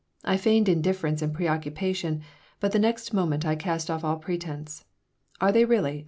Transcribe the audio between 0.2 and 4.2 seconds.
I feigned indifference and preoccupation, but the next moment I cast off all